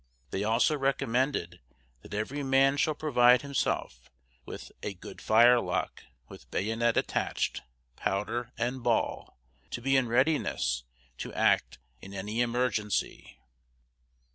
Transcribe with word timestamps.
They 0.31 0.43
also 0.43 0.75
recommended 0.75 1.61
that 2.01 2.15
every 2.15 2.41
man 2.41 2.75
should 2.77 2.97
provide 2.97 3.43
himself 3.43 4.09
with 4.47 4.71
"a 4.81 4.95
good 4.95 5.21
firelock, 5.21 6.05
with 6.27 6.49
bayonet 6.49 6.97
attached, 6.97 7.61
powder 7.97 8.51
and 8.57 8.81
ball," 8.81 9.37
to 9.69 9.79
be 9.79 9.95
in 9.95 10.07
readiness 10.07 10.85
to 11.19 11.31
act 11.35 11.77
in 12.01 12.15
any 12.15 12.41
emergency. 12.41 13.39